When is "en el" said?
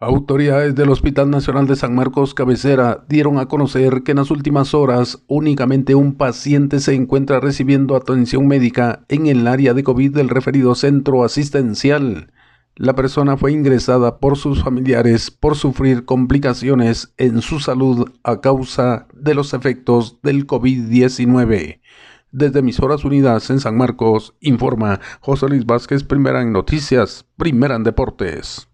9.08-9.46